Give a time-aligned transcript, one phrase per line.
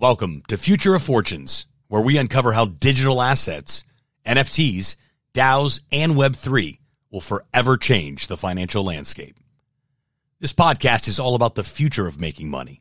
[0.00, 3.82] Welcome to Future of Fortunes, where we uncover how digital assets,
[4.24, 4.94] NFTs,
[5.34, 6.78] DAOs, and Web3
[7.10, 9.40] will forever change the financial landscape.
[10.38, 12.80] This podcast is all about the future of making money,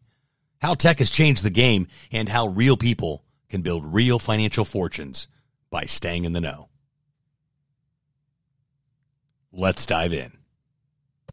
[0.62, 5.28] how tech has changed the game, and how real people can build real financial fortunes
[5.72, 6.70] by staying in the know.
[9.52, 10.34] Let's dive in.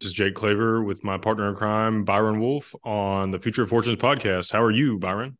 [0.01, 3.69] This is Jake Claver with my partner in crime, Byron Wolf, on the Future of
[3.69, 4.51] Fortunes podcast.
[4.51, 5.37] How are you, Byron?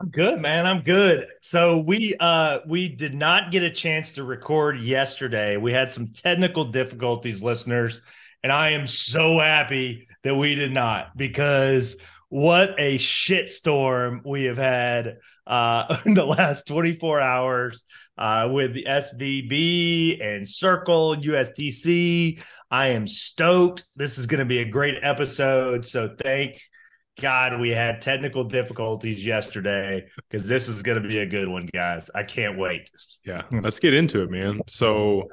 [0.00, 0.64] I'm good, man.
[0.64, 1.26] I'm good.
[1.42, 5.56] So we uh we did not get a chance to record yesterday.
[5.56, 8.00] We had some technical difficulties, listeners,
[8.44, 11.96] and I am so happy that we did not because
[12.28, 17.82] what a shitstorm we have had uh in the last 24 hours
[18.18, 22.40] uh with the SVB and Circle USDC.
[22.70, 23.84] I am stoked.
[23.96, 25.84] This is going to be a great episode.
[25.86, 26.60] So thank
[27.20, 31.68] God, we had technical difficulties yesterday because this is going to be a good one,
[31.74, 32.10] guys.
[32.14, 32.90] I can't wait.
[33.24, 34.60] Yeah, let's get into it, man.
[34.68, 35.28] So,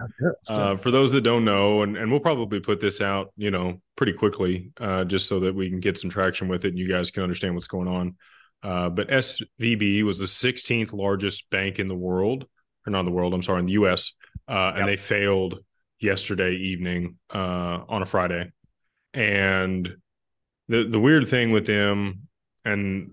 [0.48, 3.82] uh, for those that don't know, and, and we'll probably put this out, you know,
[3.96, 6.88] pretty quickly, uh, just so that we can get some traction with it and you
[6.88, 8.16] guys can understand what's going on.
[8.64, 12.48] Uh, but SVB was the 16th largest bank in the world,
[12.88, 14.14] or not in the world, I'm sorry, in the US.
[14.48, 15.60] Uh, and they failed
[16.00, 18.52] yesterday evening uh, on a Friday.
[19.14, 19.96] And
[20.68, 22.28] the the weird thing with them
[22.64, 23.12] and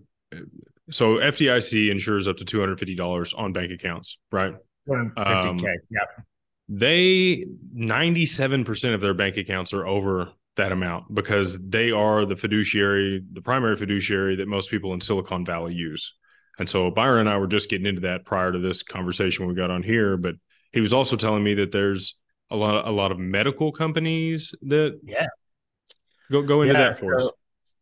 [0.90, 4.54] so FDIC insures up to two hundred fifty dollars on bank accounts, right?
[4.84, 5.48] One fifty k.
[5.48, 5.58] Um,
[5.90, 6.26] yep.
[6.68, 12.26] They ninety seven percent of their bank accounts are over that amount because they are
[12.26, 16.14] the fiduciary, the primary fiduciary that most people in Silicon Valley use.
[16.58, 19.54] And so Byron and I were just getting into that prior to this conversation we
[19.54, 20.34] got on here, but
[20.72, 22.16] he was also telling me that there's
[22.50, 25.26] a lot of, a lot of medical companies that yeah
[26.30, 27.32] go go into yeah, that for so, us.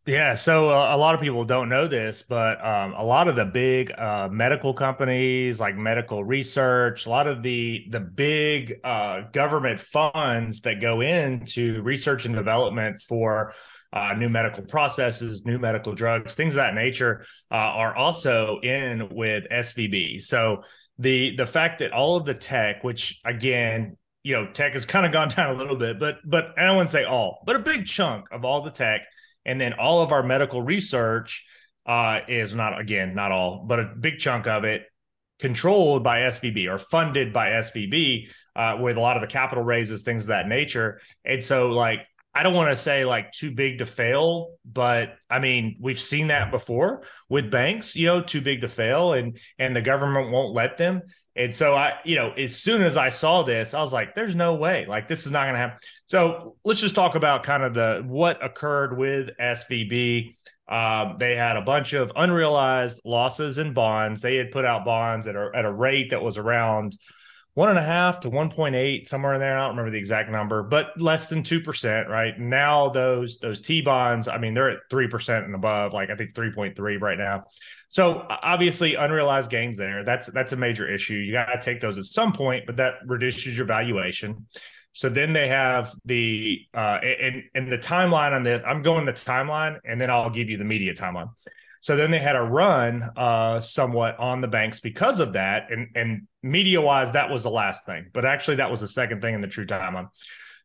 [0.07, 3.37] Yeah, so uh, a lot of people don't know this, but um, a lot of
[3.37, 9.23] the big uh, medical companies, like medical research, a lot of the the big uh,
[9.33, 13.53] government funds that go into research and development for
[13.93, 19.07] uh, new medical processes, new medical drugs, things of that nature, uh, are also in
[19.11, 20.23] with SVB.
[20.23, 20.63] So
[20.99, 25.05] the the fact that all of the tech, which again, you know, tech has kind
[25.05, 27.55] of gone down a little bit, but but I don't want to say all, but
[27.55, 29.03] a big chunk of all the tech
[29.45, 31.45] and then all of our medical research
[31.87, 34.85] uh, is not, again, not all, but a big chunk of it
[35.39, 40.03] controlled by SVB or funded by SVB uh, with a lot of the capital raises,
[40.03, 41.01] things of that nature.
[41.25, 42.01] And so, like,
[42.35, 46.29] I don't want to say like too big to fail, but I mean we've seen
[46.29, 50.55] that before with banks, you know, too big to fail, and and the government won't
[50.55, 51.03] let them.
[51.35, 54.37] And so I, you know, as soon as I saw this, I was like, "There's
[54.37, 57.65] no way, like this is not going to happen." So let's just talk about kind
[57.65, 60.35] of the what occurred with SVB.
[60.69, 64.23] Um, they had a bunch of unrealized losses in bonds.
[64.23, 66.97] They had put out bonds at a at a rate that was around
[67.61, 69.59] one and a half to 1.8 somewhere in there.
[69.59, 72.33] I don't remember the exact number, but less than 2%, right?
[72.41, 76.33] Now those, those T bonds, I mean, they're at 3% and above, like I think
[76.33, 77.45] 3.3 right now.
[77.91, 80.05] So obviously unrealized gains there.
[80.05, 81.13] That's, that's a major issue.
[81.13, 84.47] You got to take those at some point, but that reduces your valuation.
[84.95, 88.61] So then they have the uh and and the timeline on this.
[88.67, 91.29] I'm going the timeline, and then I'll give you the media timeline.
[91.81, 95.71] So then they had a run uh, somewhat on the banks because of that.
[95.71, 98.07] And, and media wise, that was the last thing.
[98.13, 100.09] But actually, that was the second thing in the true timeline.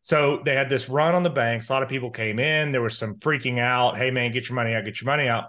[0.02, 1.68] So they had this run on the banks.
[1.68, 2.70] A lot of people came in.
[2.70, 3.96] There was some freaking out.
[3.96, 5.46] Hey, man, get your money out, get your money out.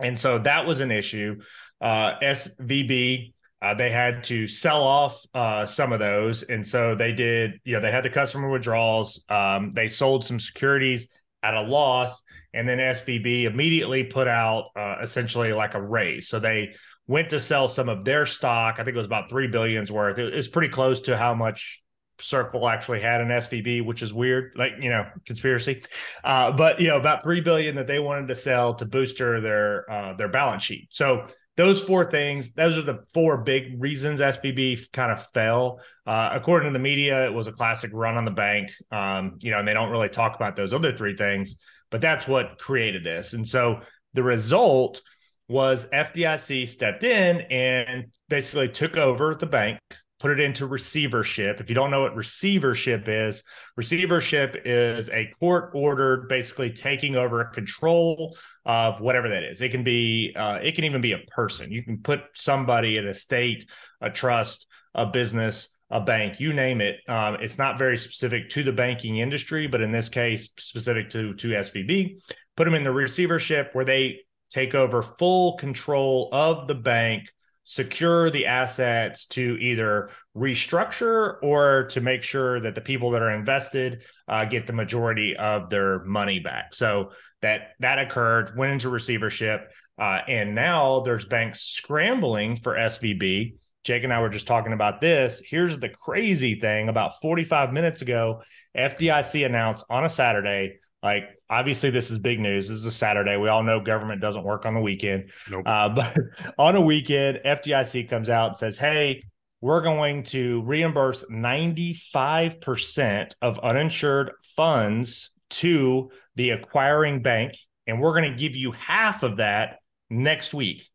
[0.00, 1.40] And so that was an issue.
[1.80, 3.32] Uh, SVB,
[3.62, 6.42] uh, they had to sell off uh, some of those.
[6.42, 9.24] And so they did, you know, they had the customer withdrawals.
[9.28, 11.08] Um, they sold some securities
[11.42, 12.22] at a loss.
[12.54, 16.28] And then SVB immediately put out uh, essentially like a raise.
[16.28, 16.74] So they
[17.06, 18.76] went to sell some of their stock.
[18.78, 20.18] I think it was about three billions worth.
[20.18, 21.82] It was pretty close to how much
[22.20, 25.82] Circle actually had an SVB, which is weird, like you know, conspiracy.
[26.24, 29.90] Uh, but you know, about three billion that they wanted to sell to booster their
[29.90, 30.88] uh, their balance sheet.
[30.90, 31.26] So
[31.58, 35.80] those four things, those are the four big reasons SVB kind of fell.
[36.06, 38.70] Uh, according to the media, it was a classic run on the bank.
[38.92, 41.56] Um, you know, and they don't really talk about those other three things,
[41.90, 43.32] but that's what created this.
[43.32, 43.80] And so
[44.14, 45.02] the result
[45.48, 49.80] was FDIC stepped in and basically took over the bank,
[50.18, 51.60] put it into receivership.
[51.60, 53.42] If you don't know what receivership is,
[53.76, 58.36] receivership is a court ordered, basically taking over control
[58.66, 59.60] of whatever that is.
[59.60, 61.70] It can be, uh, it can even be a person.
[61.70, 63.66] You can put somebody in a state,
[64.00, 66.96] a trust, a business, a bank, you name it.
[67.08, 71.32] Um, it's not very specific to the banking industry, but in this case, specific to
[71.34, 72.18] to SVB.
[72.56, 77.32] Put them in the receivership where they take over full control of the bank,
[77.68, 83.30] secure the assets to either restructure or to make sure that the people that are
[83.30, 86.74] invested uh, get the majority of their money back.
[86.74, 87.10] So
[87.42, 89.70] that that occurred, went into receivership,
[90.00, 93.56] uh, and now there's banks scrambling for SVB.
[93.84, 95.42] Jake and I were just talking about this.
[95.44, 98.42] Here's the crazy thing: about 45 minutes ago,
[98.74, 102.68] FDIC announced on a Saturday like, obviously, this is big news.
[102.68, 103.36] This is a Saturday.
[103.36, 105.30] We all know government doesn't work on the weekend.
[105.50, 105.66] Nope.
[105.66, 106.16] Uh, but
[106.58, 109.22] on a weekend, FDIC comes out and says, hey,
[109.60, 117.54] we're going to reimburse 95% of uninsured funds to the acquiring bank.
[117.86, 119.78] And we're going to give you half of that
[120.10, 120.88] next week.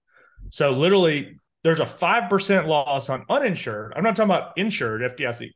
[0.49, 3.93] So, literally, there's a 5% loss on uninsured.
[3.95, 5.49] I'm not talking about insured, FDIC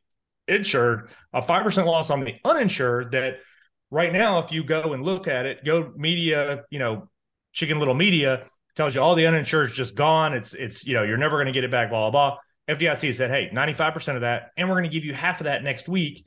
[0.48, 3.40] insured, a 5% loss on the uninsured that
[3.90, 7.08] right now, if you go and look at it, go media, you know,
[7.52, 8.44] chicken little media
[8.76, 10.32] tells you all the uninsured is just gone.
[10.32, 11.90] It's it's you know you're never going to get it back.
[11.90, 12.38] Blah blah blah.
[12.68, 15.64] FDIC said, hey, 95% of that, and we're going to give you half of that
[15.64, 16.26] next week.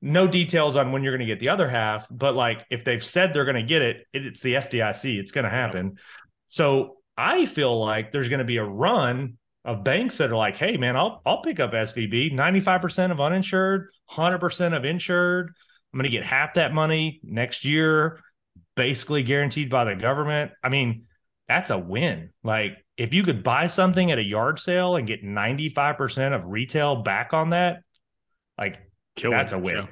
[0.00, 3.04] No details on when you're going to get the other half, but like if they've
[3.04, 5.18] said they're going to get it, it, it's the FDIC.
[5.18, 5.98] It's going to happen.
[6.48, 10.56] So I feel like there's going to be a run of banks that are like,
[10.56, 15.52] hey man, I'll I'll pick up SVB, 95% of uninsured, 100% of insured.
[15.92, 18.20] I'm going to get half that money next year,
[18.76, 20.52] basically guaranteed by the government.
[20.62, 21.04] I mean,
[21.48, 22.30] that's a win.
[22.42, 27.02] Like, if you could buy something at a yard sale and get 95% of retail
[27.02, 27.82] back on that,
[28.58, 28.78] like,
[29.16, 29.76] Killing that's a win.
[29.76, 29.86] Yeah.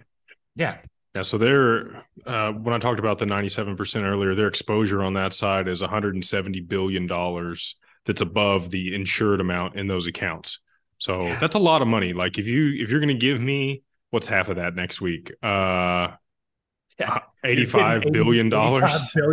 [0.55, 0.79] yeah.
[1.15, 5.33] Yeah, so they're uh, when I talked about the 97% earlier, their exposure on that
[5.33, 7.75] side is 170 billion dollars
[8.07, 10.61] that's above the insured amount in those accounts.
[10.99, 11.39] So yeah.
[11.41, 12.13] that's a lot of money.
[12.13, 15.33] Like if you if you're going to give me what's half of that next week?
[15.43, 16.09] Uh,
[16.99, 17.19] yeah.
[17.45, 19.15] 85 billion dollars.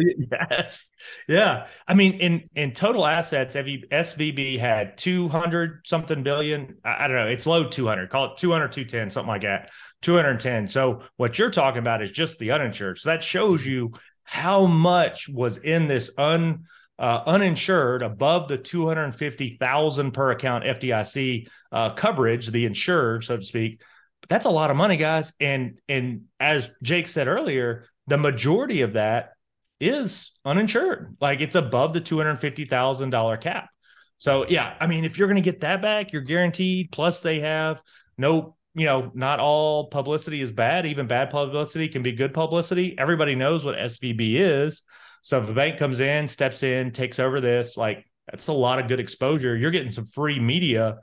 [0.49, 0.89] Yes.
[1.27, 1.67] Yeah.
[1.87, 6.77] I mean, in in total assets, SVB had 200 something billion.
[6.85, 7.27] I, I, don't know.
[7.27, 8.09] It's low 200.
[8.09, 9.71] Call it 200, 210, something like that.
[10.03, 10.67] 210.
[10.69, 12.99] So what you're talking about is just the uninsured.
[12.99, 13.91] So that shows you
[14.23, 16.63] how much was in this un
[16.99, 23.81] uh, uninsured above the 250,000 per account FDIC uh, coverage, the insured, so to speak
[24.29, 25.33] that's a lot of money, guys.
[25.39, 29.31] And and as Jake said earlier, the majority of that
[29.79, 31.17] is uninsured.
[31.21, 33.69] Like it's above the two hundred fifty thousand dollar cap.
[34.17, 36.91] So yeah, I mean, if you're going to get that back, you're guaranteed.
[36.91, 37.81] Plus, they have
[38.17, 40.85] no, you know, not all publicity is bad.
[40.85, 42.95] Even bad publicity can be good publicity.
[42.97, 44.81] Everybody knows what SVB is.
[45.21, 48.79] So if a bank comes in, steps in, takes over this, like that's a lot
[48.79, 49.55] of good exposure.
[49.55, 50.97] You're getting some free media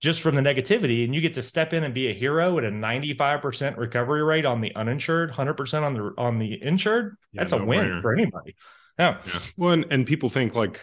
[0.00, 2.64] just from the negativity and you get to step in and be a hero at
[2.64, 7.52] a 95% recovery rate on the uninsured 100% on the on the insured yeah, that's
[7.52, 8.02] no a win brainer.
[8.02, 8.54] for anybody
[8.98, 9.18] yeah.
[9.26, 10.80] yeah well and, and people think like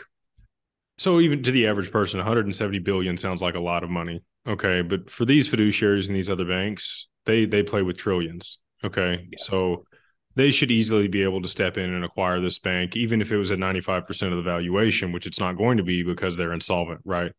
[0.97, 4.81] so even to the average person 170 billion sounds like a lot of money okay
[4.81, 9.37] but for these fiduciaries and these other banks they they play with trillions okay yeah.
[9.37, 9.85] so
[10.33, 13.37] they should easily be able to step in and acquire this bank even if it
[13.37, 17.01] was at 95% of the valuation which it's not going to be because they're insolvent
[17.05, 17.33] right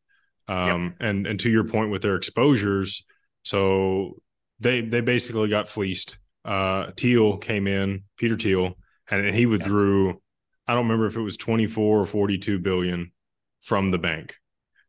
[0.53, 1.09] um, yep.
[1.09, 3.05] and and to your point with their exposures,
[3.43, 4.21] so
[4.61, 6.19] they they basically got fleeced.
[6.45, 8.75] Uh, Thiel came in, Peter Thiel,
[9.11, 10.09] and he withdrew.
[10.09, 10.17] Yep.
[10.69, 13.13] I don't remember if it was 24 or 42 billion
[13.63, 14.37] from the bank.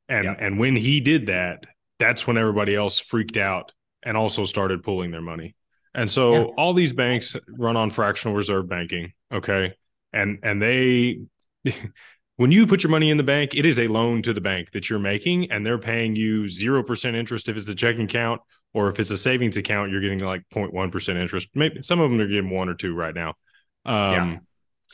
[0.08, 0.38] And yep.
[0.39, 1.65] and when he did that,
[2.00, 5.55] that's when everybody else freaked out and also started pulling their money.
[5.96, 9.74] And so all these banks run on fractional reserve banking, okay?
[10.12, 11.22] And and they
[12.37, 14.71] when you put your money in the bank, it is a loan to the bank
[14.71, 18.41] that you're making, and they're paying you 0% interest if it's a checking account,
[18.73, 21.47] or if it's a savings account, you're getting like 0.1% interest.
[21.53, 23.35] Maybe some of them are getting one or two right now.
[23.85, 24.37] Um, yeah.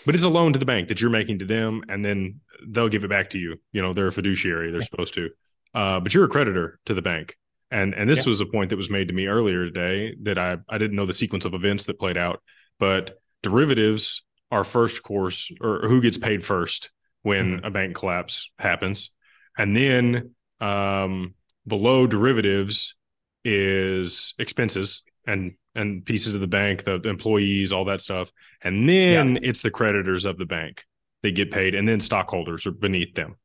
[0.06, 2.90] But it's a loan to the bank that you're making to them, and then they'll
[2.90, 3.58] give it back to you.
[3.72, 5.30] You know, they're a fiduciary, they're supposed to.
[5.74, 7.36] Uh, but you're a creditor to the bank.
[7.72, 8.30] And and this yeah.
[8.30, 11.06] was a point that was made to me earlier today that I, I didn't know
[11.06, 12.42] the sequence of events that played out,
[12.80, 16.90] but derivatives are first course or who gets paid first
[17.24, 17.66] when mm-hmm.
[17.66, 19.12] a bank collapse happens.
[19.58, 21.36] And then um,
[21.68, 22.96] below derivatives
[23.44, 28.32] is expenses and and pieces of the bank, the, the employees, all that stuff.
[28.62, 29.42] And then yeah.
[29.44, 30.84] it's the creditors of the bank.
[31.22, 33.36] They get paid, and then stockholders are beneath them.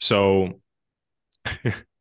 [0.00, 0.60] So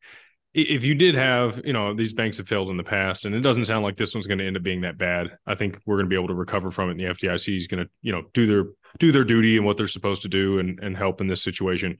[0.54, 3.42] if you did have, you know, these banks have failed in the past, and it
[3.42, 5.38] doesn't sound like this one's going to end up being that bad.
[5.46, 6.92] I think we're going to be able to recover from it.
[6.94, 8.66] And the FDIC is going to, you know, do their
[9.00, 11.98] do their duty and what they're supposed to do and and help in this situation.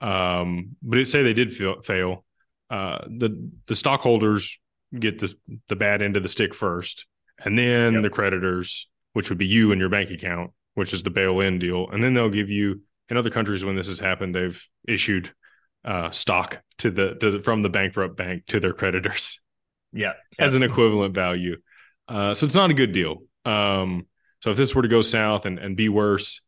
[0.00, 2.24] Um, but it say they did fail, fail.
[2.68, 4.58] Uh, the the stockholders
[4.98, 5.32] get the
[5.68, 7.06] the bad end of the stick first,
[7.38, 8.02] and then yep.
[8.02, 11.60] the creditors, which would be you and your bank account, which is the bail in
[11.60, 15.32] deal, and then they'll give you in other countries when this has happened, they've issued
[15.84, 19.40] uh, stock to the to, from the bankrupt bank to their creditors.
[19.96, 21.58] Yeah, as an equivalent value.
[22.08, 23.22] Uh, so it's not a good deal.
[23.44, 24.08] Um,
[24.40, 26.40] so if this were to go south and, and be worse,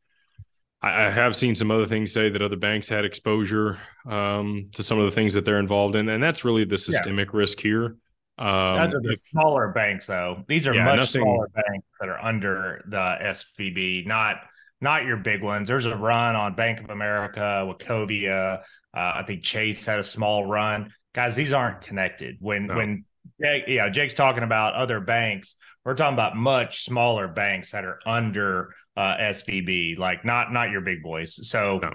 [0.82, 4.82] I, I, have seen some other things say that other banks had exposure um, to
[4.82, 7.38] some of the things that they're involved in, and that's really the systemic yeah.
[7.38, 7.96] risk here.
[8.38, 10.44] Um, Those are the if, smaller banks, though.
[10.46, 14.36] These are yeah, much nothing, smaller banks that are under the SVB, not
[14.80, 15.68] not your big ones.
[15.68, 18.60] There's a run on Bank of America, Wachovia.
[18.94, 20.92] Uh, I think Chase had a small run.
[21.14, 22.36] Guys, these aren't connected.
[22.40, 22.76] When no.
[22.76, 23.04] when
[23.40, 25.56] Jake, yeah, Jake's talking about other banks.
[25.84, 30.80] We're talking about much smaller banks that are under uh, SVB, like not not your
[30.80, 31.48] big boys.
[31.48, 31.92] So no.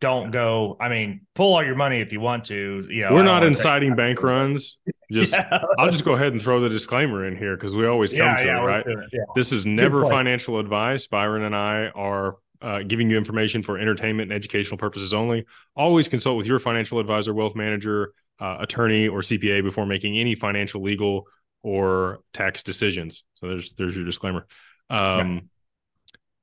[0.00, 0.76] don't go.
[0.80, 2.86] I mean, pull all your money if you want to.
[2.90, 4.78] You know, we're not inciting bank runs.
[5.10, 5.60] Just yeah.
[5.78, 8.36] I'll just go ahead and throw the disclaimer in here because we always come yeah,
[8.36, 8.86] to yeah, it, right?
[9.34, 11.06] This is never financial advice.
[11.06, 15.46] Byron and I are uh, giving you information for entertainment and educational purposes only.
[15.74, 20.34] Always consult with your financial advisor, wealth manager, uh, attorney, or CPA before making any
[20.34, 21.26] financial, legal,
[21.62, 23.24] or tax decisions.
[23.34, 24.46] So there's there's your disclaimer.
[24.88, 25.50] Um,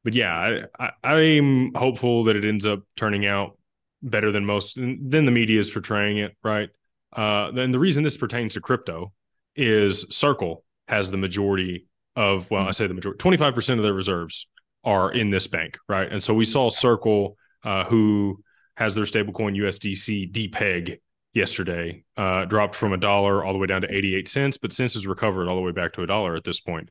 [0.03, 3.57] but yeah, I, I, am hopeful that it ends up turning out
[4.01, 6.35] better than most than the media is portraying it.
[6.43, 6.69] Right.
[7.13, 9.13] Uh, then the reason this pertains to crypto
[9.55, 12.67] is Circle has the majority of well.
[12.67, 14.47] I say the majority, twenty five percent of their reserves
[14.83, 16.11] are in this bank, right?
[16.11, 18.41] And so we saw Circle, uh, who
[18.77, 20.99] has their stablecoin USDC depeg
[21.33, 24.93] yesterday, uh, dropped from a dollar all the way down to 88 cents, but since
[24.93, 26.89] has recovered all the way back to a dollar at this point.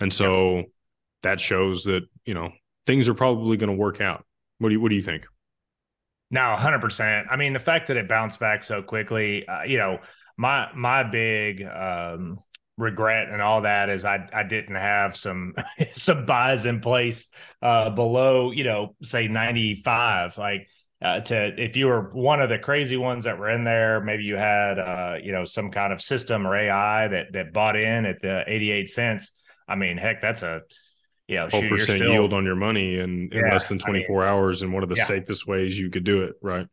[0.00, 0.62] And so yeah.
[1.22, 2.50] that shows that, you know,
[2.86, 4.24] things are probably going to work out.
[4.58, 5.26] What do you, what do you think?
[6.30, 7.26] No, hundred percent.
[7.30, 9.98] I mean, the fact that it bounced back so quickly, uh, you know,
[10.36, 12.38] my my big um,
[12.76, 15.54] regret and all that is I I didn't have some
[15.92, 17.28] some buys in place
[17.62, 20.68] uh below, you know, say 95 like
[21.00, 24.24] uh, to if you were one of the crazy ones that were in there, maybe
[24.24, 28.04] you had uh you know some kind of system or AI that that bought in
[28.04, 29.32] at the 88 cents.
[29.66, 30.60] I mean, heck, that's a
[31.28, 34.24] you know, 12% still, yield on your money in, in yeah, less than 24 I
[34.24, 35.04] mean, hours and one of the yeah.
[35.04, 36.66] safest ways you could do it, right?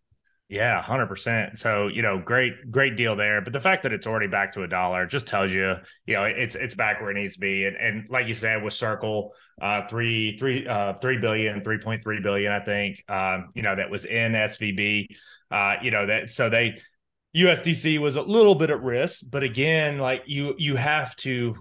[0.48, 1.58] Yeah, hundred percent.
[1.58, 3.42] So you know, great, great deal there.
[3.42, 5.74] But the fact that it's already back to a dollar just tells you,
[6.06, 7.66] you know, it's it's back where it needs to be.
[7.66, 12.04] And and like you said, with Circle, uh, three three uh three billion, three point
[12.04, 15.08] three billion, I think, um, you know, that was in SVB.
[15.50, 16.80] Uh, you know that so they
[17.36, 21.56] USDC was a little bit at risk, but again, like you you have to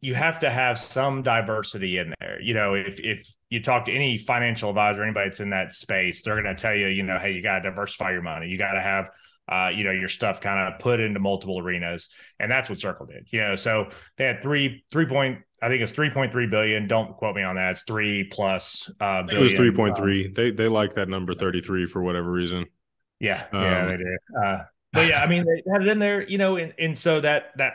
[0.00, 2.40] you have to have some diversity in there.
[2.40, 6.22] You know, if if you talk to any financial advisor, anybody that's in that space,
[6.22, 8.46] they're going to tell you, you know, hey, you got to diversify your money.
[8.46, 9.10] You got to have,
[9.50, 13.06] uh, you know, your stuff kind of put into multiple arenas, and that's what Circle
[13.06, 13.26] did.
[13.30, 16.86] You know, so they had three three point, I think it's three point three billion.
[16.86, 17.70] Don't quote me on that.
[17.70, 18.88] It's three plus.
[19.00, 19.40] Uh, billion.
[19.40, 20.26] It was three point three.
[20.26, 22.66] Um, they they like that number thirty three for whatever reason.
[23.18, 24.18] Yeah, um, yeah, they did.
[24.40, 24.58] Uh,
[24.92, 27.46] but yeah, I mean, they had it in there, you know, and, and so that
[27.56, 27.74] that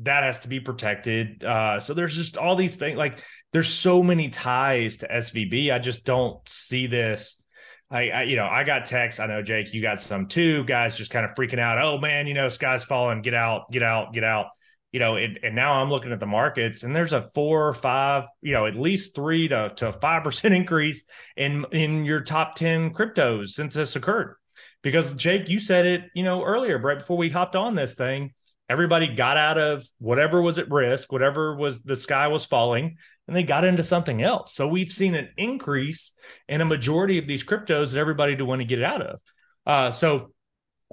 [0.00, 1.44] that has to be protected.
[1.44, 2.96] Uh, so there's just all these things.
[2.96, 5.72] Like there's so many ties to SVB.
[5.72, 7.42] I just don't see this.
[7.90, 9.20] I, I, you know, I got texts.
[9.20, 10.64] I know Jake, you got some too.
[10.64, 11.78] Guys just kind of freaking out.
[11.78, 13.20] Oh man, you know, sky's falling.
[13.20, 14.46] Get out, get out, get out.
[14.92, 17.74] You know, and, and now I'm looking at the markets, and there's a four or
[17.74, 21.04] five, you know, at least three to to five percent increase
[21.36, 24.36] in in your top ten cryptos since this occurred.
[24.82, 28.32] Because Jake, you said it, you know, earlier, right before we hopped on this thing
[28.72, 32.96] everybody got out of whatever was at risk, whatever was the sky was falling,
[33.28, 34.54] and they got into something else.
[34.54, 36.12] So we've seen an increase
[36.48, 39.20] in a majority of these cryptos that everybody to want to get out of.
[39.66, 40.32] Uh, so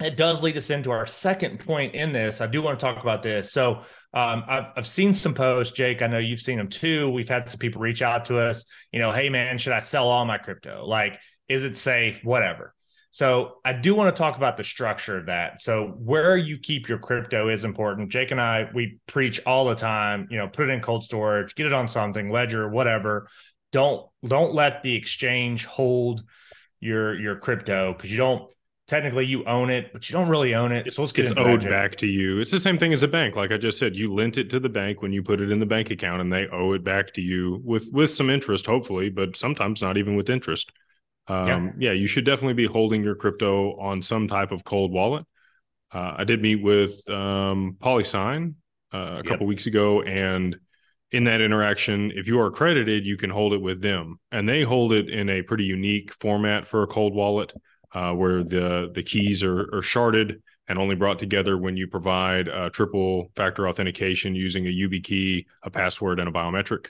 [0.02, 2.42] it does lead us into our second point in this.
[2.42, 3.52] I do want to talk about this.
[3.52, 3.82] So
[4.14, 6.02] um, I've, I've seen some posts, Jake.
[6.02, 7.10] I know you've seen them too.
[7.10, 8.64] We've had some people reach out to us.
[8.92, 10.86] You know, hey man, should I sell all my crypto?
[10.86, 11.18] Like,
[11.48, 12.24] is it safe?
[12.24, 12.74] Whatever.
[13.12, 15.62] So I do want to talk about the structure of that.
[15.62, 18.12] So where you keep your crypto is important.
[18.12, 21.56] Jake and I, we preach all the time, you know, put it in cold storage,
[21.56, 23.28] get it on something, ledger, whatever.
[23.72, 26.24] Don't don't let the exchange hold
[26.80, 28.52] your your crypto because you don't
[28.88, 30.88] technically you own it, but you don't really own it.
[30.88, 32.40] It's, so let's get it's owed back to you.
[32.40, 33.36] It's the same thing as a bank.
[33.36, 35.60] Like I just said, you lent it to the bank when you put it in
[35.60, 39.10] the bank account, and they owe it back to you with with some interest, hopefully,
[39.10, 40.72] but sometimes not even with interest.
[41.30, 41.72] Um, yeah.
[41.90, 41.92] yeah.
[41.92, 45.26] you should definitely be holding your crypto on some type of cold wallet.
[45.92, 48.56] Uh, I did meet with um, PolySign
[48.94, 49.26] uh, a yep.
[49.26, 50.56] couple weeks ago, and
[51.12, 54.64] in that interaction, if you are accredited, you can hold it with them, and they
[54.64, 57.54] hold it in a pretty unique format for a cold wallet,
[57.94, 62.48] uh, where the the keys are, are, sharded and only brought together when you provide
[62.48, 66.90] a triple factor authentication using a YubiKey, a password, and a biometric.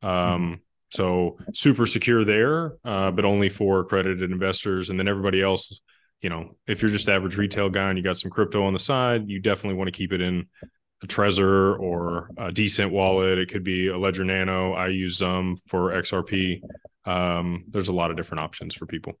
[0.00, 0.54] Um, mm-hmm
[0.90, 4.90] So super secure there, uh, but only for accredited investors.
[4.90, 5.80] And then everybody else,
[6.22, 8.78] you know, if you're just average retail guy and you got some crypto on the
[8.78, 10.46] side, you definitely want to keep it in
[11.02, 13.38] a Trezor or a decent wallet.
[13.38, 14.72] It could be a Ledger Nano.
[14.72, 16.60] I use them for XRP.
[17.04, 19.18] Um, there's a lot of different options for people.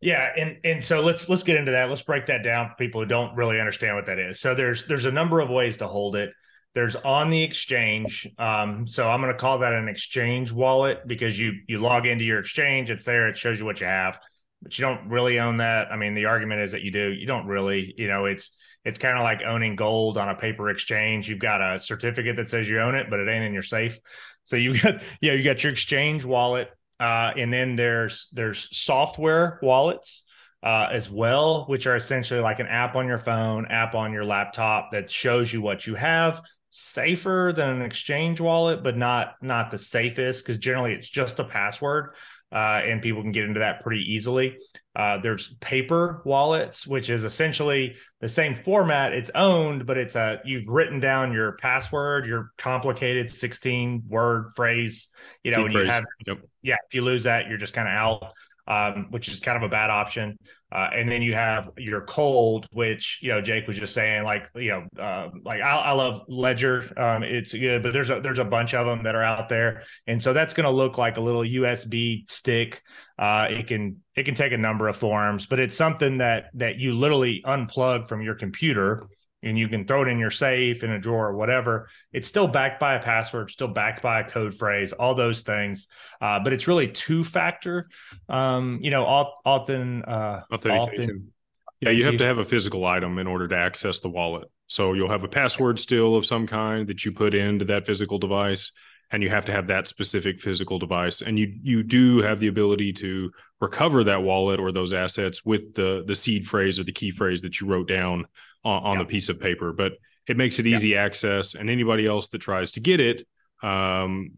[0.00, 1.88] Yeah, and and so let's let's get into that.
[1.88, 4.40] Let's break that down for people who don't really understand what that is.
[4.40, 6.30] So there's there's a number of ways to hold it.
[6.76, 8.28] There's on the exchange.
[8.36, 12.22] Um, so I'm going to call that an exchange wallet because you you log into
[12.22, 14.20] your exchange, it's there, it shows you what you have,
[14.60, 15.90] but you don't really own that.
[15.90, 17.12] I mean, the argument is that you do.
[17.12, 17.94] You don't really.
[17.96, 18.50] You know, it's
[18.84, 21.30] it's kind of like owning gold on a paper exchange.
[21.30, 23.98] You've got a certificate that says you own it, but it ain't in your safe.
[24.44, 26.68] So you got yeah, you got your exchange wallet,
[27.00, 30.24] uh, and then there's there's software wallets
[30.62, 34.26] uh, as well, which are essentially like an app on your phone, app on your
[34.26, 39.70] laptop that shows you what you have safer than an exchange wallet, but not not
[39.70, 42.14] the safest because generally it's just a password.
[42.52, 44.56] Uh, and people can get into that pretty easily.
[44.94, 49.12] Uh, there's paper wallets, which is essentially the same format.
[49.12, 55.08] It's owned, but it's a you've written down your password, your complicated 16 word phrase.
[55.42, 56.38] You know, when you have yep.
[56.62, 58.32] yeah, if you lose that, you're just kind of out
[58.66, 60.38] um, which is kind of a bad option.
[60.72, 64.48] Uh, and then you have your cold, which you know Jake was just saying, like
[64.56, 68.40] you know, uh, like I, I, love Ledger, um, it's good, but there's a there's
[68.40, 71.18] a bunch of them that are out there, and so that's going to look like
[71.18, 72.82] a little USB stick.
[73.16, 76.78] Uh, it can it can take a number of forms, but it's something that that
[76.78, 79.06] you literally unplug from your computer
[79.46, 81.88] and you can throw it in your safe in a drawer or whatever.
[82.12, 85.86] It's still backed by a password, still backed by a code phrase, all those things.
[86.20, 87.88] Uh, but it's really two factor.
[88.28, 91.04] Um, you know, often uh, authentication.
[91.04, 91.32] Often,
[91.80, 94.50] yeah, you have to have a physical item in order to access the wallet.
[94.66, 98.18] So you'll have a password still of some kind that you put into that physical
[98.18, 98.72] device,
[99.10, 101.22] and you have to have that specific physical device.
[101.22, 105.74] And you you do have the ability to recover that wallet or those assets with
[105.74, 108.26] the the seed phrase or the key phrase that you wrote down
[108.64, 109.02] on, on yeah.
[109.02, 109.92] the piece of paper, but
[110.26, 111.04] it makes it easy yeah.
[111.04, 111.54] access.
[111.54, 113.26] And anybody else that tries to get it,
[113.62, 114.32] um,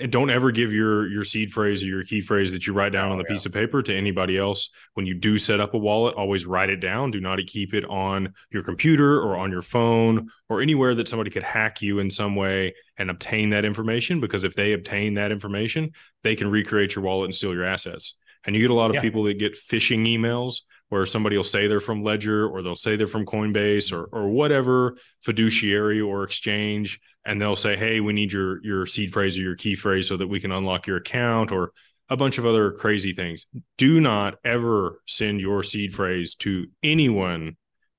[0.00, 2.92] and don't ever give your your seed phrase or your key phrase that you write
[2.92, 3.34] down oh, on the oh, yeah.
[3.34, 6.70] piece of paper to anybody else when you do set up a wallet always write
[6.70, 10.94] it down do not keep it on your computer or on your phone or anywhere
[10.94, 14.72] that somebody could hack you in some way and obtain that information because if they
[14.72, 15.90] obtain that information
[16.22, 18.14] they can recreate your wallet and steal your assets
[18.46, 19.00] and you get a lot of yeah.
[19.00, 22.96] people that get phishing emails where somebody will say they're from Ledger or they'll say
[22.96, 28.32] they're from Coinbase or or whatever fiduciary or exchange, and they'll say, "Hey, we need
[28.32, 31.52] your your seed phrase or your key phrase so that we can unlock your account,"
[31.52, 31.72] or
[32.08, 33.46] a bunch of other crazy things.
[33.78, 37.56] Do not ever send your seed phrase to anyone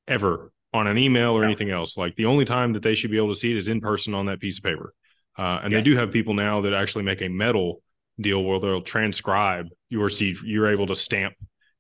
[0.08, 1.98] ever on an email or anything else.
[1.98, 4.14] Like the only time that they should be able to see it is in person
[4.14, 4.94] on that piece of paper.
[5.38, 5.80] Uh, and yeah.
[5.80, 7.82] they do have people now that actually make a metal
[8.20, 10.38] deal where they'll transcribe your seed.
[10.44, 11.34] You're able to stamp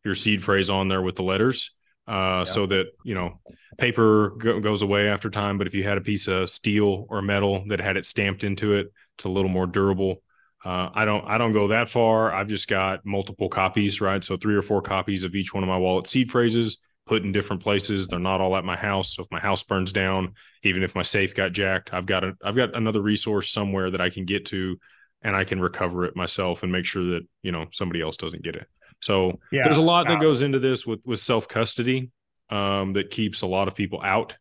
[0.06, 1.72] your seed phrase on there with the letters
[2.08, 2.44] uh, yeah.
[2.46, 3.39] so that you know
[3.78, 5.58] paper go- goes away after time.
[5.58, 8.74] But if you had a piece of steel or metal that had it stamped into
[8.74, 8.88] it
[9.18, 10.22] it's a little more durable.
[10.63, 12.34] Uh, i don't i don't go that far.
[12.34, 14.24] I've just got multiple copies right?
[14.24, 17.32] So three or four copies of each one of my wallet seed phrases put in
[17.32, 18.08] different places.
[18.08, 19.15] They're not all at my house.
[19.15, 20.34] So if my house burns down
[20.65, 24.02] even if my safe got jacked i've got a i've got another resource somewhere that
[24.02, 24.78] i can get to
[25.22, 28.44] and i can recover it myself and make sure that you know somebody else doesn't
[28.44, 28.68] get it
[29.06, 32.10] so yeah, there's a lot that goes into this with with self custody
[32.50, 34.36] um, that keeps a lot of people out.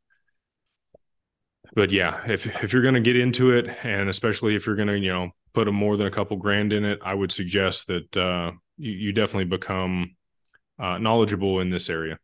[1.75, 4.89] But yeah, if if you're going to get into it, and especially if you're going
[4.89, 7.89] to you know put a more than a couple grand in it, I would suggest
[7.89, 10.17] that uh, you, you definitely become
[10.79, 12.19] uh, knowledgeable in this area.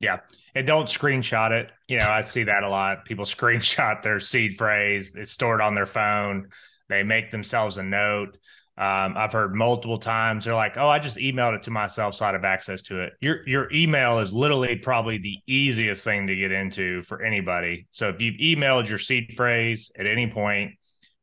[0.00, 0.20] Yeah.
[0.54, 1.70] And don't screenshot it.
[1.88, 3.04] You know, I see that a lot.
[3.04, 6.48] People screenshot their seed phrase, it's stored on their phone.
[6.88, 8.38] They make themselves a note.
[8.80, 12.24] Um, I've heard multiple times they're like, "Oh, I just emailed it to myself, so
[12.24, 16.34] I have access to it." Your your email is literally probably the easiest thing to
[16.34, 17.86] get into for anybody.
[17.92, 20.72] So if you've emailed your seed phrase at any point,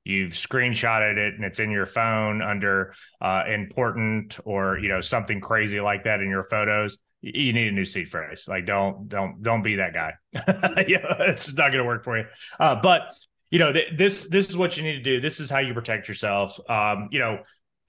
[0.04, 5.42] you've screenshotted it and it's in your phone under uh, important or you know something
[5.42, 8.46] crazy like that in your photos, you need a new seed phrase.
[8.48, 10.14] Like don't don't don't be that guy.
[10.88, 12.26] yeah, it's not going to work for you.
[12.60, 13.16] Uh, but
[13.50, 15.22] you know, th- this this is what you need to do.
[15.22, 16.60] This is how you protect yourself.
[16.70, 17.40] Um, you know,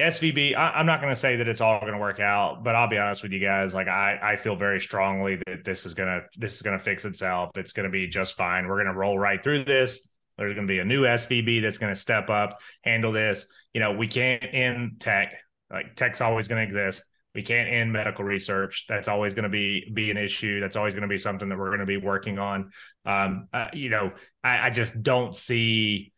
[0.01, 0.57] SVB.
[0.57, 2.89] I, am not going to say that it's all going to work out, but I'll
[2.89, 3.75] be honest with you guys.
[3.75, 7.51] Like I, I feel very strongly that this is gonna this is gonna fix itself.
[7.57, 8.69] It's going to be just fine.
[8.69, 10.01] We're going to roll right through this.
[10.37, 13.47] There's going to be a new SVB that's going to step up, handle this.
[13.75, 15.35] You know, we can't end tech.
[15.69, 17.03] Like tech's always going to exist
[17.35, 18.87] we can't end medical research.
[18.89, 20.61] That's always going to be be an issue.
[20.61, 22.71] That's always going to be something that we're going to be working on.
[23.05, 24.13] Um, uh, you know,
[24.43, 26.13] I, I, just don't see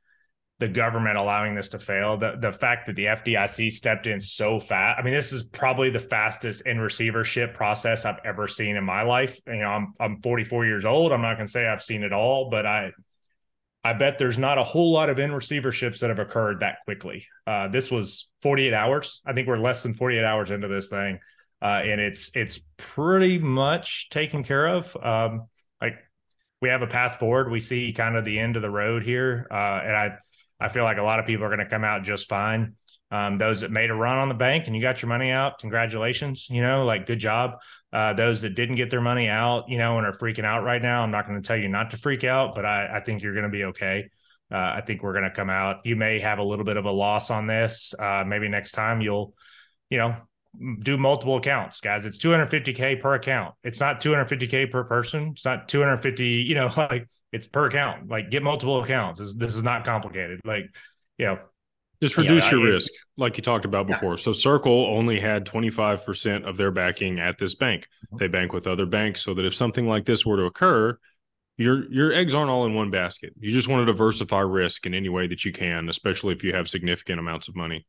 [0.61, 2.17] the government allowing this to fail.
[2.17, 4.99] The the fact that the FDIC stepped in so fast.
[4.99, 9.03] I mean, this is probably the fastest in receivership process I've ever seen in my
[9.03, 9.39] life.
[9.47, 11.13] You know, I'm I'm 44 years old.
[11.13, 12.93] I'm not going to say I've seen it all, but I
[13.83, 17.27] I bet there's not a whole lot of in receiverships that have occurred that quickly.
[17.47, 19.23] Uh, this was 48 hours.
[19.25, 21.19] I think we're less than 48 hours into this thing,
[21.63, 24.95] uh, and it's it's pretty much taken care of.
[25.03, 25.47] Um,
[25.81, 25.95] like
[26.61, 27.51] we have a path forward.
[27.51, 30.17] We see kind of the end of the road here, uh, and I
[30.61, 32.75] I feel like a lot of people are going to come out just fine.
[33.13, 35.59] Um, those that made a run on the bank and you got your money out,
[35.59, 36.47] congratulations.
[36.49, 37.61] You know, like good job.
[37.93, 40.81] Uh, those that didn't get their money out, you know, and are freaking out right
[40.81, 43.23] now, I'm not going to tell you not to freak out, but I, I think
[43.23, 44.09] you're going to be okay.
[44.53, 45.79] Uh, I think we're going to come out.
[45.85, 47.95] You may have a little bit of a loss on this.
[47.99, 49.35] Uh, maybe next time you'll,
[49.91, 50.17] you know,
[50.83, 52.05] do multiple accounts, guys.
[52.05, 53.55] It's 250k per account.
[53.63, 55.31] It's not 250k per person.
[55.33, 56.25] It's not 250.
[56.27, 58.09] You know, like it's per account.
[58.09, 59.21] Like get multiple accounts.
[59.21, 60.41] This, this is not complicated.
[60.45, 60.65] Like,
[61.19, 61.39] you know,
[62.03, 64.13] just reduce yeah, your I, risk, like you talked about before.
[64.13, 64.23] Yeah.
[64.23, 67.89] So Circle only had 25% of their backing at this bank.
[68.07, 68.17] Mm-hmm.
[68.17, 70.99] They bank with other banks so that if something like this were to occur,
[71.59, 73.35] your your eggs aren't all in one basket.
[73.39, 76.55] You just want to diversify risk in any way that you can, especially if you
[76.55, 77.87] have significant amounts of money.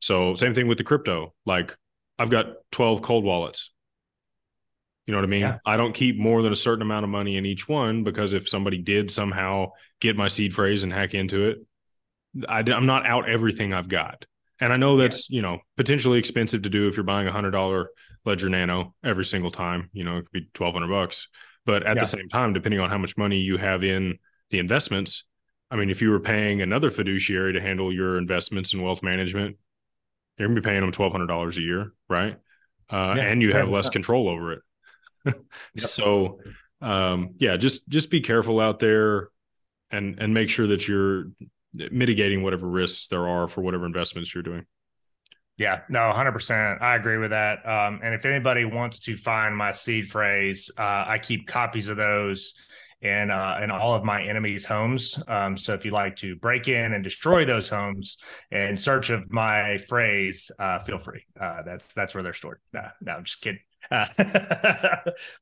[0.00, 1.34] So same thing with the crypto.
[1.44, 1.76] Like
[2.18, 3.72] I've got 12 cold wallets.
[5.06, 5.40] You know what I mean?
[5.40, 5.58] Yeah.
[5.64, 8.48] I don't keep more than a certain amount of money in each one because if
[8.48, 11.58] somebody did somehow get my seed phrase and hack into it,
[12.48, 14.26] I, am not out everything I've got.
[14.60, 15.36] And I know that's, yeah.
[15.36, 17.90] you know, potentially expensive to do if you're buying a hundred dollar
[18.24, 21.28] ledger nano every single time, you know, it could be 1200 bucks.
[21.64, 22.00] But at yeah.
[22.00, 24.18] the same time, depending on how much money you have in
[24.50, 25.24] the investments,
[25.70, 29.56] I mean, if you were paying another fiduciary to handle your investments and wealth management,
[30.38, 32.36] you're gonna be paying them twelve hundred dollars a year, right?
[32.90, 34.62] Uh, yeah, and you have less control over it.
[35.26, 35.36] yep.
[35.76, 36.40] So,
[36.80, 39.28] um, yeah, just just be careful out there,
[39.90, 41.24] and and make sure that you're
[41.72, 44.64] mitigating whatever risks there are for whatever investments you're doing.
[45.56, 46.80] Yeah, no, 100%.
[46.80, 47.66] I agree with that.
[47.68, 51.96] Um, and if anybody wants to find my seed phrase, uh, I keep copies of
[51.96, 52.54] those
[53.00, 55.20] in uh, in all of my enemies' homes.
[55.28, 58.18] Um, so if you'd like to break in and destroy those homes
[58.50, 61.24] in search of my phrase, uh, feel free.
[61.40, 62.60] Uh, that's that's where they're stored.
[62.72, 63.60] Nah, no, I'm just kidding.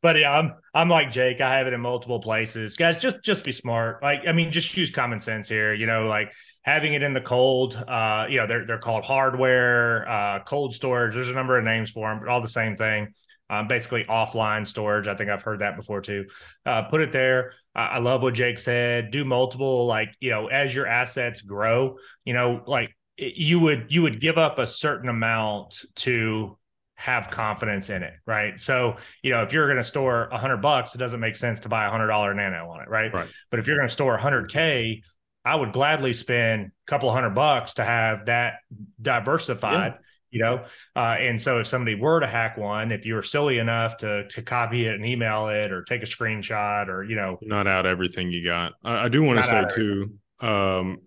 [0.03, 1.41] But yeah, I'm I'm like Jake.
[1.41, 2.77] I have it in multiple places.
[2.77, 4.03] Guys, just just be smart.
[4.03, 5.75] Like I mean, just use common sense here.
[5.75, 7.75] You know, like having it in the cold.
[7.77, 11.15] Uh, you know, they're they're called hardware, uh, cold storage.
[11.15, 13.13] There's a number of names for them, but all the same thing
[13.49, 15.07] um, basically offline storage.
[15.07, 16.27] I think I've heard that before too.
[16.65, 17.53] Uh, put it there.
[17.75, 19.11] I, I love what Jake said.
[19.11, 24.03] Do multiple, like you know, as your assets grow, you know, like you would you
[24.03, 26.59] would give up a certain amount to
[26.97, 28.61] have confidence in it, right?
[28.61, 31.61] So, you know, if you're going to store a hundred bucks, it doesn't make sense
[31.61, 33.13] to buy a hundred dollar nano on it, right?
[33.13, 33.29] right?
[33.51, 35.03] But if you're going to store a hundred K,
[35.45, 38.55] I would gladly spend a couple hundred bucks to have that
[39.01, 39.93] diversified.
[39.95, 43.23] Yeah you know uh, and so if somebody were to hack one if you were
[43.23, 47.17] silly enough to to copy it and email it or take a screenshot or you
[47.17, 50.99] know not out everything you got i, I do want to say too um,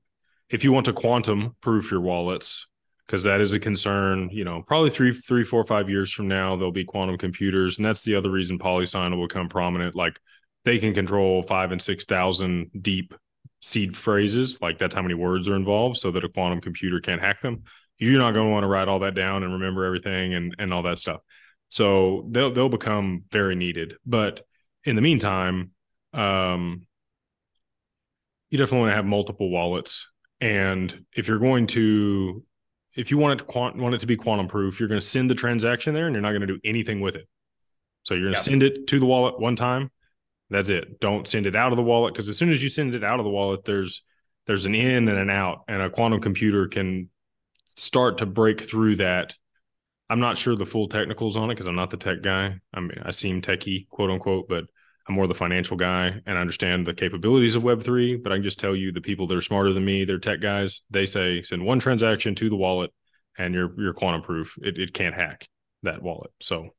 [0.50, 2.66] if you want to quantum proof your wallets
[3.10, 6.56] because that is a concern you know probably three three four five years from now
[6.56, 10.20] there'll be quantum computers and that's the other reason polysign will become prominent like
[10.66, 13.14] they can control five and six thousand deep
[13.62, 17.22] seed phrases like that's how many words are involved so that a quantum computer can't
[17.22, 17.64] hack them
[18.00, 20.74] you're not going to want to write all that down and remember everything and and
[20.74, 21.22] all that stuff.
[21.68, 23.96] So they'll they'll become very needed.
[24.06, 24.46] But
[24.86, 25.72] in the meantime,
[26.14, 26.88] um,
[28.50, 30.08] you definitely want to have multiple wallets.
[30.42, 32.46] And if you're going to,
[32.96, 35.06] if you want it to quant, want it to be quantum proof, you're going to
[35.06, 37.28] send the transaction there, and you're not going to do anything with it.
[38.04, 39.92] So you're going to send it to the wallet one time.
[40.50, 41.00] That's it.
[41.00, 43.20] Don't send it out of the wallet because as soon as you send it out
[43.20, 44.04] of the wallet, there's
[44.48, 47.10] there's an in and an out, and a quantum computer can
[47.76, 49.36] start to break through that.
[50.10, 52.60] I'm not sure the full technicals on it because I'm not the tech guy.
[52.74, 54.64] I mean, I seem techie, quote unquote, but
[55.10, 58.22] I'm more the financial guy and I understand the capabilities of Web3.
[58.22, 60.40] But I can just tell you the people that are smarter than me, they're tech
[60.40, 60.82] guys.
[60.92, 62.94] They say send one transaction to the wallet
[63.38, 64.58] and you're you're quantum proof.
[64.62, 65.48] It it can't hack
[65.84, 66.32] that wallet.
[66.42, 66.70] So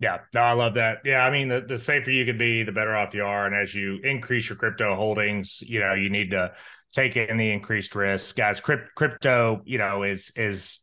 [0.00, 0.98] yeah, no, I love that.
[1.04, 3.46] Yeah, I mean, the, the safer you can be, the better off you are.
[3.46, 6.52] And as you increase your crypto holdings, you know, you need to
[6.92, 8.60] take in the increased risk, guys.
[8.60, 10.78] Crypto, you know, is is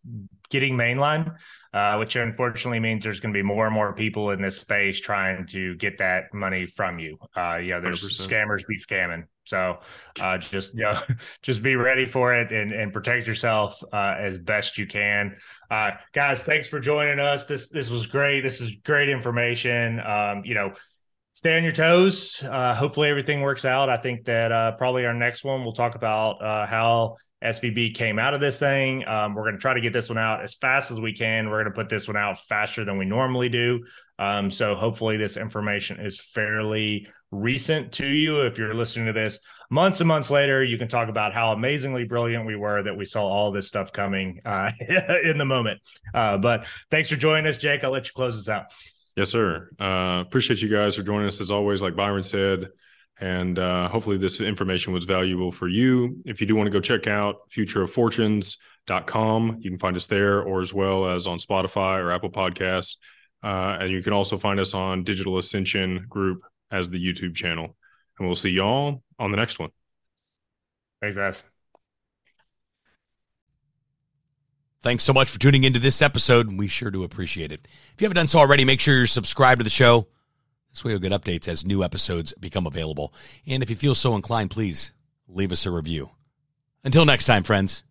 [0.50, 1.36] getting mainline,
[1.74, 5.00] uh, which unfortunately means there's going to be more and more people in this space
[5.00, 7.18] trying to get that money from you.
[7.36, 8.28] Uh, know, there's 100%.
[8.28, 9.24] scammers be scamming.
[9.46, 9.78] So
[10.20, 11.02] uh, just you know,
[11.42, 15.36] just be ready for it and and protect yourself uh, as best you can.
[15.70, 17.46] Uh, guys, thanks for joining us.
[17.46, 18.42] This this was great.
[18.42, 20.00] This is great information.
[20.00, 20.74] Um, you know
[21.36, 22.42] stay on your toes.
[22.44, 23.90] Uh, hopefully everything works out.
[23.90, 28.18] I think that uh, probably our next one we'll talk about uh, how SVB came
[28.18, 29.08] out of this thing.
[29.08, 31.50] Um, we're going to try to get this one out as fast as we can.
[31.50, 33.84] We're going to put this one out faster than we normally do.
[34.18, 38.42] Um, so hopefully this information is fairly recent to you.
[38.42, 42.06] If you're listening to this months and months later, you can talk about how amazingly
[42.06, 44.72] brilliant we were that we saw all this stuff coming uh,
[45.24, 45.82] in the moment.
[46.14, 47.84] Uh, but thanks for joining us, Jake.
[47.84, 48.66] I'll let you close this out.
[49.18, 49.70] Yes, sir.
[49.80, 51.82] Uh, appreciate you guys for joining us as always.
[51.82, 52.70] Like Byron said,
[53.20, 56.22] and uh, hopefully, this information was valuable for you.
[56.26, 60.60] If you do want to go check out futureoffortunes.com, you can find us there or
[60.60, 62.98] as well as on Spotify or Apple Podcasts.
[63.42, 67.78] Uh, and you can also find us on Digital Ascension Group as the YouTube channel.
[68.18, 69.70] And we'll see y'all on the next one.
[71.02, 71.44] Thanks, guys.
[74.82, 76.58] Thanks so much for tuning into this episode.
[76.58, 77.68] We sure do appreciate it.
[77.94, 80.08] If you haven't done so already, make sure you're subscribed to the show.
[80.76, 83.14] This way you'll get updates as new episodes become available.
[83.48, 84.92] And if you feel so inclined, please
[85.26, 86.10] leave us a review.
[86.84, 87.82] Until next time, friends.